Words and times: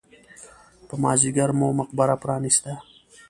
په 0.87 0.95
مازیګر 1.03 1.49
مو 1.59 1.67
مقبره 1.79 2.15
پرانېسته. 2.21 2.73